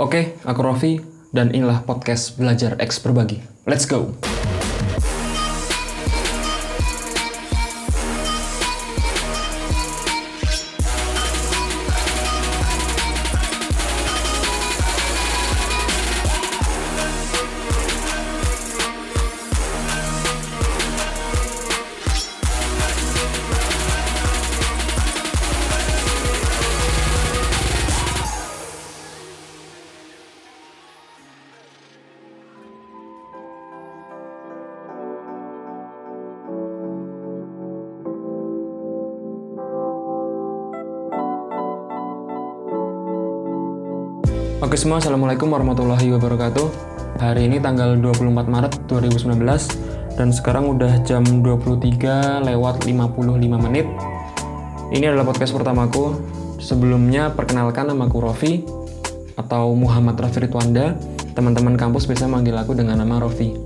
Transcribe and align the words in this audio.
Oke, 0.00 0.32
aku 0.48 0.64
Rofi, 0.64 0.96
dan 1.28 1.52
inilah 1.52 1.84
podcast 1.84 2.40
Belajar 2.40 2.72
X 2.80 3.04
Berbagi. 3.04 3.44
Let's 3.68 3.84
go! 3.84 4.16
Oke 44.60 44.76
semua, 44.76 45.00
Assalamualaikum 45.00 45.48
warahmatullahi 45.48 46.12
wabarakatuh. 46.20 46.68
Hari 47.16 47.48
ini 47.48 47.64
tanggal 47.64 47.96
24 47.96 48.44
Maret 48.44 48.92
2019 48.92 49.40
Dan 50.20 50.36
sekarang 50.36 50.76
udah 50.76 51.00
jam 51.00 51.24
23 51.24 52.44
lewat 52.44 52.84
55 52.84 53.40
menit. 53.56 53.88
Ini 54.92 55.08
adalah 55.08 55.32
podcast 55.32 55.56
pertamaku. 55.56 56.12
Sebelumnya 56.60 57.32
perkenalkan 57.32 57.88
namaku 57.88 58.20
Rofi 58.20 58.60
Atau 59.40 59.72
Muhammad 59.72 60.20
Rafi 60.20 60.44
Ritwanda. 60.44 60.92
Teman-teman 61.32 61.80
kampus 61.80 62.04
biasa 62.04 62.28
manggil 62.28 62.52
aku 62.52 62.76
dengan 62.76 63.00
nama 63.00 63.16
Rofi. 63.16 63.56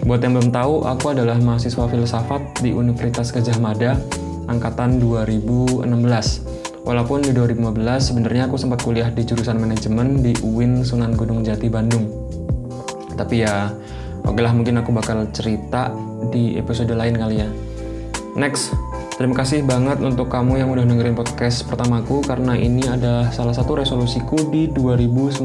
Buat 0.00 0.24
yang 0.24 0.40
belum 0.40 0.48
tahu, 0.48 0.88
aku 0.88 1.12
adalah 1.12 1.36
mahasiswa 1.36 1.84
filsafat 1.84 2.64
di 2.64 2.72
Universitas 2.72 3.36
Gajah 3.36 3.60
Mada 3.60 4.00
Angkatan 4.48 4.96
2016 4.96 6.61
Walaupun 6.82 7.22
di 7.22 7.30
2015 7.30 7.78
sebenarnya 8.02 8.50
aku 8.50 8.58
sempat 8.58 8.82
kuliah 8.82 9.06
di 9.06 9.22
jurusan 9.22 9.54
manajemen 9.54 10.18
di 10.18 10.34
UIN 10.42 10.82
Sunan 10.82 11.14
Gunung 11.14 11.46
Jati 11.46 11.70
Bandung. 11.70 12.10
Tapi 13.14 13.46
ya, 13.46 13.70
oke 14.26 14.42
lah 14.42 14.50
mungkin 14.50 14.82
aku 14.82 14.90
bakal 14.90 15.30
cerita 15.30 15.94
di 16.34 16.58
episode 16.58 16.90
lain 16.90 17.14
kali 17.14 17.38
ya. 17.38 17.48
Next, 18.34 18.74
terima 19.14 19.38
kasih 19.38 19.62
banget 19.62 20.02
untuk 20.02 20.26
kamu 20.26 20.58
yang 20.58 20.74
udah 20.74 20.82
dengerin 20.82 21.14
podcast 21.14 21.70
pertamaku 21.70 22.18
karena 22.26 22.58
ini 22.58 22.82
adalah 22.90 23.30
salah 23.30 23.54
satu 23.54 23.78
resolusiku 23.78 24.50
di 24.50 24.66
2019. 24.74 25.38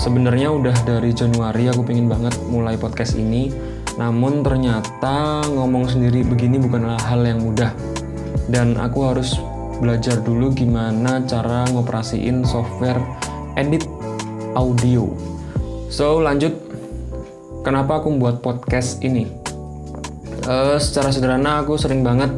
Sebenarnya 0.00 0.48
udah 0.48 0.76
dari 0.88 1.12
Januari 1.12 1.68
aku 1.68 1.84
pengen 1.84 2.08
banget 2.08 2.32
mulai 2.48 2.80
podcast 2.80 3.12
ini, 3.12 3.52
namun 4.00 4.40
ternyata 4.40 5.44
ngomong 5.52 5.90
sendiri 5.90 6.24
begini 6.24 6.56
bukanlah 6.56 6.96
hal 7.12 7.20
yang 7.28 7.44
mudah. 7.44 7.76
Dan 8.48 8.80
aku 8.80 9.04
harus 9.04 9.36
belajar 9.78 10.18
dulu 10.22 10.50
gimana 10.50 11.22
cara 11.24 11.66
ngoperasiin 11.70 12.42
software 12.42 12.98
edit 13.54 13.86
audio. 14.58 15.06
So 15.88 16.20
lanjut, 16.20 16.54
kenapa 17.62 18.02
aku 18.02 18.12
membuat 18.12 18.42
podcast 18.42 19.00
ini? 19.06 19.30
Uh, 20.44 20.76
secara 20.80 21.12
sederhana 21.14 21.62
aku 21.62 21.78
sering 21.78 22.02
banget 22.02 22.32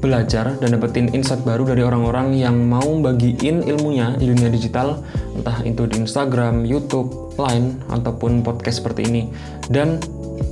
belajar 0.00 0.56
dan 0.58 0.72
dapetin 0.72 1.12
insight 1.12 1.44
baru 1.44 1.68
dari 1.68 1.84
orang-orang 1.84 2.32
yang 2.32 2.56
mau 2.56 2.88
bagiin 3.04 3.68
ilmunya 3.68 4.16
di 4.16 4.32
dunia 4.32 4.48
digital, 4.48 5.04
entah 5.36 5.60
itu 5.60 5.84
di 5.84 6.00
Instagram, 6.00 6.64
YouTube, 6.64 7.36
Line, 7.36 7.76
ataupun 7.92 8.40
podcast 8.40 8.80
seperti 8.80 9.04
ini. 9.06 9.22
Dan 9.68 10.00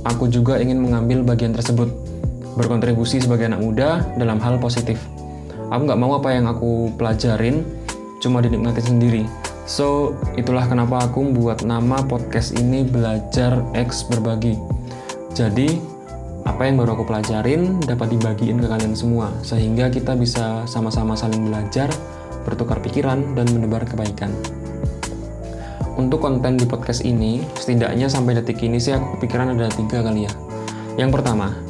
aku 0.05 0.29
juga 0.29 0.61
ingin 0.61 0.77
mengambil 0.77 1.25
bagian 1.25 1.57
tersebut, 1.57 1.89
berkontribusi 2.53 3.17
sebagai 3.17 3.49
anak 3.49 3.61
muda 3.65 4.05
dalam 4.21 4.37
hal 4.37 4.61
positif 4.61 5.01
aku 5.69 5.81
nggak 5.85 6.01
mau 6.01 6.17
apa 6.17 6.29
yang 6.33 6.49
aku 6.49 6.93
pelajarin 6.97 7.65
cuma 8.19 8.41
dinikmati 8.43 8.81
sendiri. 8.83 9.23
So 9.69 10.17
itulah 10.33 10.65
kenapa 10.65 11.05
aku 11.05 11.21
membuat 11.29 11.61
nama 11.61 12.01
podcast 12.01 12.57
ini 12.57 12.81
belajar 12.83 13.61
X 13.77 14.09
berbagi. 14.09 14.57
Jadi 15.37 15.77
apa 16.49 16.65
yang 16.65 16.81
baru 16.81 16.97
aku 16.97 17.05
pelajarin 17.05 17.77
dapat 17.85 18.17
dibagiin 18.17 18.57
ke 18.57 18.67
kalian 18.67 18.97
semua 18.97 19.29
sehingga 19.45 19.93
kita 19.93 20.17
bisa 20.17 20.65
sama-sama 20.65 21.13
saling 21.13 21.45
belajar 21.45 21.87
bertukar 22.49 22.81
pikiran 22.81 23.37
dan 23.37 23.45
menebar 23.53 23.85
kebaikan. 23.85 24.33
Untuk 25.99 26.23
konten 26.23 26.55
di 26.55 26.65
podcast 26.65 27.03
ini 27.05 27.43
setidaknya 27.59 28.07
sampai 28.09 28.39
detik 28.39 28.63
ini 28.63 28.79
sih 28.81 28.95
aku 28.95 29.19
kepikiran 29.19 29.53
ada 29.53 29.69
tiga 29.69 30.01
kali 30.01 30.25
ya. 30.25 30.33
Yang 30.97 31.19
pertama 31.19 31.68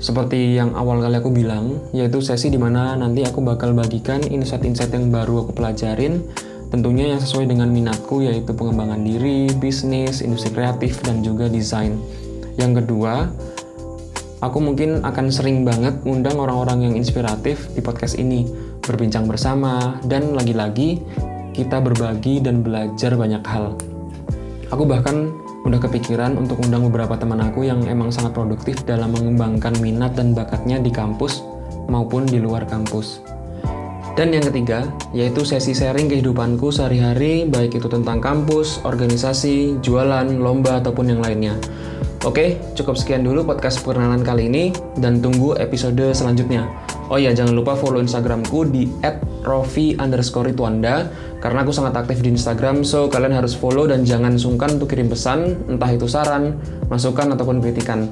seperti 0.00 0.56
yang 0.56 0.72
awal 0.72 1.04
kali 1.04 1.20
aku 1.20 1.28
bilang, 1.28 1.76
yaitu 1.92 2.24
sesi 2.24 2.48
di 2.48 2.56
mana 2.56 2.96
nanti 2.96 3.20
aku 3.20 3.44
bakal 3.44 3.76
bagikan 3.76 4.24
insight-insight 4.24 4.96
yang 4.96 5.12
baru 5.12 5.44
aku 5.44 5.52
pelajarin, 5.52 6.24
tentunya 6.72 7.12
yang 7.12 7.20
sesuai 7.20 7.52
dengan 7.52 7.68
minatku 7.68 8.24
yaitu 8.24 8.56
pengembangan 8.56 9.04
diri, 9.04 9.52
bisnis, 9.60 10.24
industri 10.24 10.56
kreatif, 10.56 11.04
dan 11.04 11.20
juga 11.20 11.52
desain. 11.52 12.00
Yang 12.56 12.80
kedua, 12.80 13.28
aku 14.40 14.58
mungkin 14.64 15.04
akan 15.04 15.28
sering 15.28 15.68
banget 15.68 16.00
undang 16.08 16.40
orang-orang 16.40 16.88
yang 16.88 16.94
inspiratif 16.96 17.68
di 17.76 17.84
podcast 17.84 18.16
ini, 18.16 18.48
berbincang 18.80 19.28
bersama, 19.28 20.00
dan 20.08 20.32
lagi-lagi 20.32 21.04
kita 21.52 21.76
berbagi 21.76 22.40
dan 22.40 22.64
belajar 22.64 23.20
banyak 23.20 23.44
hal. 23.44 23.76
Aku 24.72 24.88
bahkan 24.88 25.34
udah 25.64 25.80
kepikiran 25.80 26.40
untuk 26.40 26.60
undang 26.64 26.88
beberapa 26.88 27.16
teman 27.20 27.40
aku 27.44 27.68
yang 27.68 27.84
emang 27.84 28.08
sangat 28.08 28.32
produktif 28.32 28.80
dalam 28.88 29.12
mengembangkan 29.12 29.76
minat 29.80 30.16
dan 30.16 30.32
bakatnya 30.32 30.80
di 30.80 30.88
kampus 30.88 31.44
maupun 31.90 32.24
di 32.24 32.40
luar 32.40 32.64
kampus. 32.64 33.20
Dan 34.18 34.34
yang 34.34 34.44
ketiga, 34.52 34.90
yaitu 35.14 35.46
sesi 35.46 35.72
sharing 35.72 36.10
kehidupanku 36.10 36.74
sehari-hari, 36.74 37.46
baik 37.46 37.78
itu 37.78 37.88
tentang 37.88 38.18
kampus, 38.18 38.82
organisasi, 38.82 39.80
jualan, 39.80 40.26
lomba, 40.36 40.82
ataupun 40.82 41.14
yang 41.14 41.20
lainnya. 41.22 41.54
Oke, 42.26 42.60
cukup 42.76 43.00
sekian 43.00 43.24
dulu 43.24 43.48
podcast 43.48 43.80
perkenalan 43.80 44.20
kali 44.20 44.50
ini, 44.50 44.64
dan 45.00 45.24
tunggu 45.24 45.56
episode 45.56 46.12
selanjutnya. 46.12 46.68
Oh 47.10 47.18
iya, 47.18 47.34
jangan 47.34 47.58
lupa 47.58 47.74
follow 47.74 47.98
Instagramku 47.98 48.70
di 48.70 48.86
@rofi 49.42 49.98
karena 49.98 51.58
aku 51.66 51.72
sangat 51.74 51.98
aktif 51.98 52.22
di 52.22 52.30
Instagram, 52.30 52.86
so 52.86 53.10
kalian 53.10 53.34
harus 53.34 53.58
follow 53.58 53.90
dan 53.90 54.06
jangan 54.06 54.38
sungkan 54.38 54.78
untuk 54.78 54.94
kirim 54.94 55.10
pesan, 55.10 55.58
entah 55.66 55.90
itu 55.90 56.06
saran, 56.06 56.54
masukan, 56.86 57.34
ataupun 57.34 57.58
kritikan. 57.58 58.06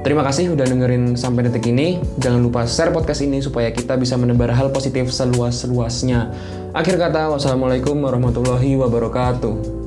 Terima 0.00 0.24
kasih 0.24 0.54
udah 0.56 0.64
dengerin 0.64 1.18
sampai 1.18 1.50
detik 1.50 1.68
ini. 1.68 2.00
Jangan 2.22 2.40
lupa 2.40 2.64
share 2.64 2.94
podcast 2.94 3.20
ini 3.20 3.42
supaya 3.44 3.68
kita 3.74 3.98
bisa 4.00 4.16
menebar 4.16 4.54
hal 4.54 4.72
positif 4.72 5.12
seluas-luasnya. 5.12 6.30
Akhir 6.72 6.96
kata, 6.96 7.28
wassalamualaikum 7.34 7.98
warahmatullahi 7.98 8.78
wabarakatuh. 8.80 9.79